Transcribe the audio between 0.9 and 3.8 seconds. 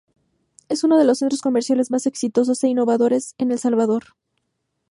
de los centros comerciales más exitosos e innovadores de El